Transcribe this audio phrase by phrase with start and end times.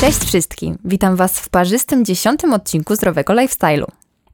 [0.00, 0.78] Cześć wszystkim!
[0.84, 3.86] Witam Was w parzystym dziesiątym odcinku Zdrowego Lifestyle'u.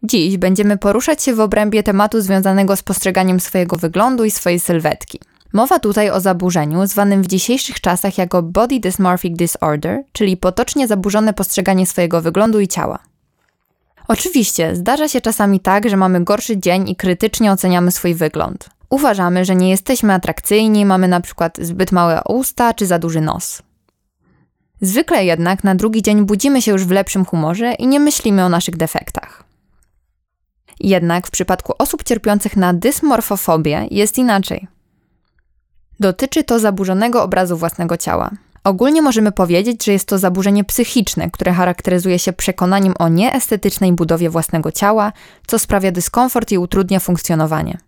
[0.03, 5.21] Dziś będziemy poruszać się w obrębie tematu związanego z postrzeganiem swojego wyglądu i swojej sylwetki.
[5.53, 11.33] Mowa tutaj o zaburzeniu zwanym w dzisiejszych czasach jako Body Dysmorphic Disorder, czyli potocznie zaburzone
[11.33, 12.99] postrzeganie swojego wyglądu i ciała.
[14.09, 18.71] Oczywiście, zdarza się czasami tak, że mamy gorszy dzień i krytycznie oceniamy swój wygląd.
[18.91, 23.63] Uważamy, że nie jesteśmy atrakcyjni, mamy na przykład zbyt małe usta czy za duży nos.
[24.85, 28.49] Zwykle jednak na drugi dzień budzimy się już w lepszym humorze i nie myślimy o
[28.49, 29.45] naszych defektach.
[30.81, 34.67] Jednak w przypadku osób cierpiących na dysmorfofobię jest inaczej.
[36.01, 38.31] Dotyczy to zaburzonego obrazu własnego ciała.
[38.65, 44.31] Ogólnie możemy powiedzieć, że jest to zaburzenie psychiczne, które charakteryzuje się przekonaniem o nieestetycznej budowie
[44.31, 45.13] własnego ciała,
[45.47, 47.79] co sprawia dyskomfort i utrudnia funkcjonowanie.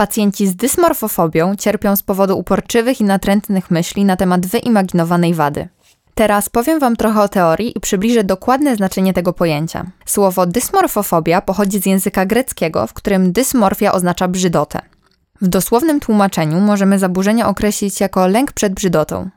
[0.00, 5.68] Pacjenci z dysmorfofobią cierpią z powodu uporczywych i natrętnych myśli na temat wyimaginowanej wady.
[6.14, 9.86] Teraz powiem Wam trochę o teorii i przybliżę dokładne znaczenie tego pojęcia.
[10.06, 14.80] Słowo dysmorfofobia pochodzi z języka greckiego, w którym dysmorfia oznacza brzydotę.
[15.40, 19.30] W dosłownym tłumaczeniu możemy zaburzenie określić jako lęk przed brzydotą.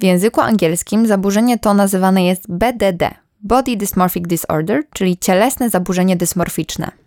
[0.00, 7.03] W języku angielskim zaburzenie to nazywane jest BDD Body Dysmorphic Disorder, czyli cielesne zaburzenie dysmorficzne.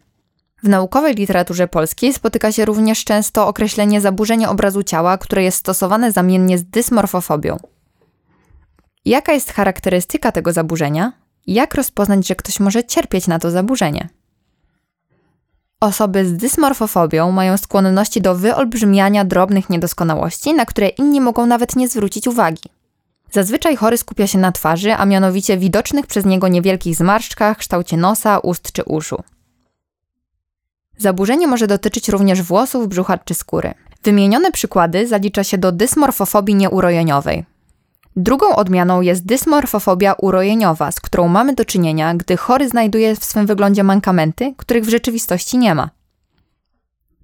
[0.63, 6.11] W naukowej literaturze polskiej spotyka się również często określenie zaburzenia obrazu ciała, które jest stosowane
[6.11, 7.58] zamiennie z dysmorfofobią.
[9.05, 11.14] Jaka jest charakterystyka tego zaburzenia?
[11.47, 14.09] Jak rozpoznać, że ktoś może cierpieć na to zaburzenie?
[15.80, 21.88] Osoby z dysmorfofobią mają skłonności do wyolbrzymiania drobnych niedoskonałości, na które inni mogą nawet nie
[21.88, 22.69] zwrócić uwagi.
[23.31, 28.39] Zazwyczaj chory skupia się na twarzy, a mianowicie widocznych przez niego niewielkich zmarszczkach, kształcie nosa,
[28.39, 29.23] ust czy uszu.
[30.98, 33.73] Zaburzenie może dotyczyć również włosów, brzucha czy skóry.
[34.04, 37.45] Wymienione przykłady zalicza się do dysmorfofobii nieurojeniowej.
[38.16, 43.45] Drugą odmianą jest dysmorfofobia urojeniowa, z którą mamy do czynienia, gdy chory znajduje w swym
[43.45, 45.89] wyglądzie mankamenty, których w rzeczywistości nie ma.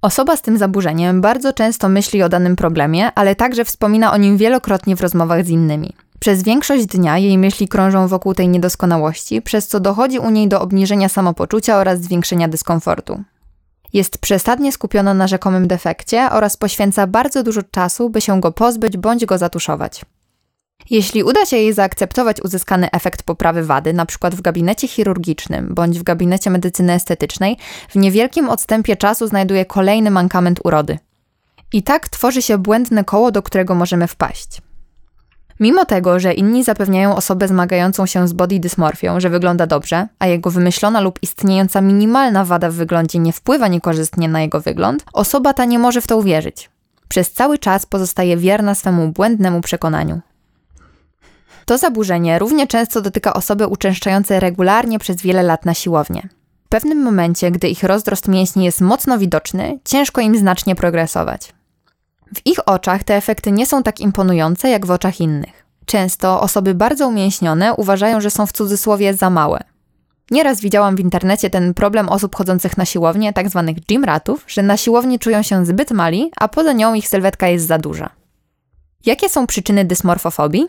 [0.02, 4.38] Osoba z tym zaburzeniem bardzo często myśli o danym problemie, ale także wspomina o nim
[4.38, 5.94] wielokrotnie w rozmowach z innymi.
[6.20, 10.62] Przez większość dnia jej myśli krążą wokół tej niedoskonałości, przez co dochodzi u niej do
[10.62, 13.24] obniżenia samopoczucia oraz zwiększenia dyskomfortu.
[13.94, 18.98] Jest przesadnie skupiona na rzekomym defekcie oraz poświęca bardzo dużo czasu, by się go pozbyć
[18.98, 20.06] bądź go zatuszować.
[20.90, 24.30] Jeśli uda się jej zaakceptować uzyskany efekt poprawy wady, np.
[24.32, 27.58] w gabinecie chirurgicznym bądź w gabinecie medycyny estetycznej,
[27.90, 31.00] w niewielkim odstępie czasu znajduje kolejny mankament urody.
[31.74, 34.62] I tak tworzy się błędne koło, do którego możemy wpaść.
[35.60, 40.28] Mimo tego, że inni zapewniają osobę zmagającą się z body dysmorfią, że wygląda dobrze, a
[40.28, 45.54] jego wymyślona lub istniejąca minimalna wada w wyglądzie nie wpływa niekorzystnie na jego wygląd, osoba
[45.54, 46.70] ta nie może w to uwierzyć.
[47.08, 50.22] Przez cały czas pozostaje wierna swemu błędnemu przekonaniu.
[51.66, 56.30] To zaburzenie równie często dotyka osoby uczęszczające regularnie przez wiele lat na siłownię.
[56.66, 61.54] W pewnym momencie, gdy ich rozdrost mięśni jest mocno widoczny, ciężko im znacznie progresować.
[62.36, 65.66] W ich oczach te efekty nie są tak imponujące jak w oczach innych.
[65.86, 69.64] Często osoby bardzo umięśnione uważają, że są w cudzysłowie za małe.
[70.32, 74.78] Nieraz widziałam w internecie ten problem osób chodzących na siłownię, tak zwanych gymratów, że na
[74.78, 78.10] siłowni czują się zbyt mali, a poza nią ich sylwetka jest za duża.
[79.06, 80.66] Jakie są przyczyny dysmorfofobii?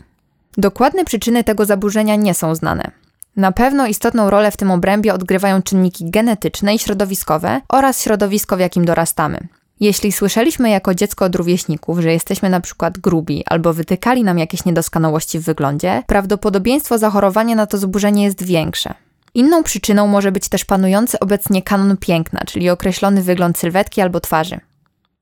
[0.59, 2.91] Dokładne przyczyny tego zaburzenia nie są znane.
[3.37, 8.61] Na pewno istotną rolę w tym obrębie odgrywają czynniki genetyczne i środowiskowe oraz środowisko, w
[8.61, 9.49] jakim dorastamy.
[9.85, 14.65] Jeśli słyszeliśmy jako dziecko od rówieśników, że jesteśmy na przykład grubi albo wytykali nam jakieś
[14.65, 18.95] niedoskonałości w wyglądzie, prawdopodobieństwo zachorowania na to zaburzenie jest większe.
[19.35, 24.61] Inną przyczyną może być też panujący obecnie kanon piękna, czyli określony wygląd sylwetki albo twarzy.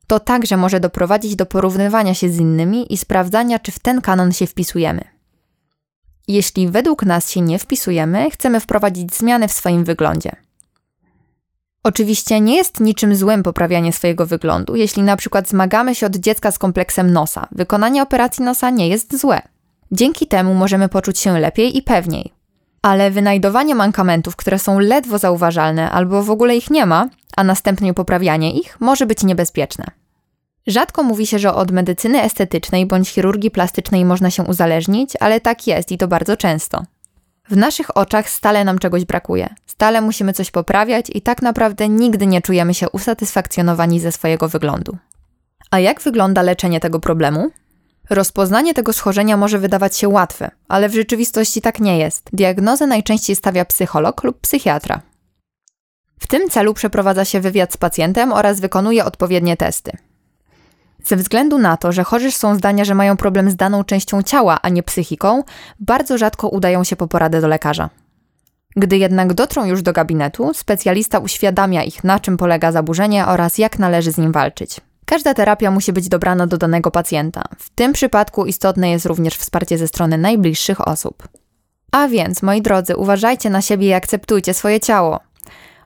[0.06, 4.33] To także może doprowadzić do porównywania się z innymi i sprawdzania, czy w ten kanon
[4.33, 5.05] się wpisujemy.
[6.29, 10.37] Jeśli według nas się nie wpisujemy, chcemy wprowadzić zmiany w swoim wyglądzie.
[11.84, 16.50] Oczywiście nie jest niczym złym poprawianie swojego wyglądu, jeśli na przykład zmagamy się od dziecka
[16.50, 17.49] z kompleksem nosa.
[17.52, 19.43] Wykonanie operacji nosa nie jest złe.
[19.93, 22.32] Dzięki temu możemy poczuć się lepiej i pewniej.
[22.82, 27.94] Ale wynajdowanie mankamentów, które są ledwo zauważalne albo w ogóle ich nie ma, a następnie
[27.94, 29.85] poprawianie ich może być niebezpieczne.
[30.67, 35.67] Rzadko mówi się, że od medycyny estetycznej bądź chirurgii plastycznej można się uzależnić, ale tak
[35.67, 36.82] jest i to bardzo często.
[37.52, 42.26] W naszych oczach stale nam czegoś brakuje, stale musimy coś poprawiać i tak naprawdę nigdy
[42.26, 44.96] nie czujemy się usatysfakcjonowani ze swojego wyglądu.
[45.70, 47.50] A jak wygląda leczenie tego problemu?
[48.10, 52.31] Rozpoznanie tego schorzenia może wydawać się łatwe, ale w rzeczywistości tak nie jest.
[52.32, 55.00] Diagnozę najczęściej stawia psycholog lub psychiatra.
[56.20, 59.93] W tym celu przeprowadza się wywiad z pacjentem oraz wykonuje odpowiednie testy.
[61.04, 64.58] Ze względu na to, że chorzy są zdania, że mają problem z daną częścią ciała,
[64.62, 65.43] a nie psychiką,
[65.81, 67.90] bardzo rzadko udają się po poradę do lekarza.
[68.76, 73.78] Gdy jednak dotrą już do gabinetu, specjalista uświadamia ich, na czym polega zaburzenie oraz jak
[73.78, 74.81] należy z nim walczyć.
[75.04, 77.44] Każda terapia musi być dobrana do danego pacjenta.
[77.58, 81.28] W tym przypadku istotne jest również wsparcie ze strony najbliższych osób.
[81.90, 85.20] A więc, moi drodzy, uważajcie na siebie i akceptujcie swoje ciało.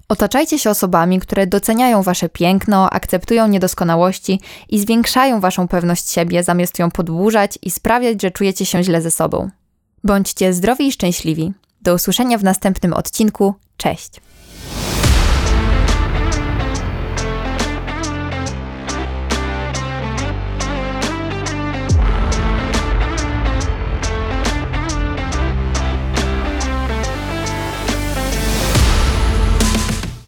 [0.08, 6.78] Otaczajcie się osobami, które doceniają wasze piękno, akceptują niedoskonałości i zwiększają waszą pewność siebie, zamiast
[6.78, 9.50] ją podłużać i sprawiać, że czujecie się źle ze sobą.
[10.04, 11.52] Bądźcie zdrowi i szczęśliwi.
[11.82, 13.54] Do usłyszenia w następnym odcinku.
[13.76, 14.10] Cześć!